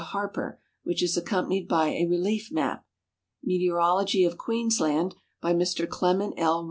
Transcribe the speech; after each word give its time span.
Harper, 0.01 0.59
which 0.81 1.03
is 1.03 1.15
accompanied 1.15 1.69
bj^ 1.69 1.91
a 2.01 2.07
relief 2.09 2.51
map;" 2.51 2.87
Meteorology 3.43 4.23
of 4.25 4.35
Queensland," 4.35 5.13
by 5.43 5.53
Mr 5.53 5.87
Clement 5.87 6.33
L. 6.37 6.59